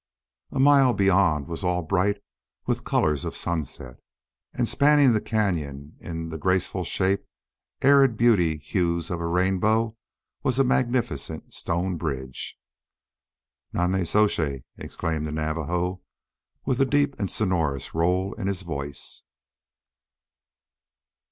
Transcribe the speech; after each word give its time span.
A 0.51 0.59
mile 0.59 0.93
beyond 0.93 1.45
all 1.47 1.51
was 1.51 1.87
bright 1.87 2.23
with 2.65 2.77
the 2.79 2.83
colors 2.83 3.23
of 3.23 3.37
sunset, 3.37 3.99
and 4.51 4.67
spanning 4.67 5.13
the 5.13 5.21
cañon 5.21 5.91
in 6.01 6.29
the 6.29 6.39
graceful 6.39 6.83
shape 6.83 7.23
arid 7.83 8.17
beautiful 8.17 8.61
hues 8.65 9.11
of 9.11 9.21
a 9.21 9.27
rainbow 9.27 9.95
was 10.41 10.57
a 10.57 10.63
magnificent 10.63 11.53
stone 11.53 11.97
bridge. 11.97 12.57
"Nonnezoshe!" 13.73 14.63
exclaimed 14.75 15.27
the 15.27 15.31
Navajo, 15.31 16.01
with 16.65 16.81
a 16.81 16.85
deep 16.85 17.15
and 17.19 17.29
sonorous 17.29 17.93
roll 17.93 18.33
in 18.33 18.47
his 18.47 18.63
voice. 18.63 19.21